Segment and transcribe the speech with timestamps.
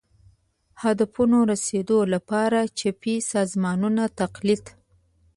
[0.83, 4.63] هدفونو رسېدو لپاره چپي سازمانونو تقلید